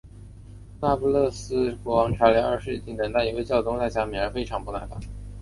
[0.81, 4.99] 那不勒斯国王查理二世已经等待一位教宗为他加冕而非常不耐烦。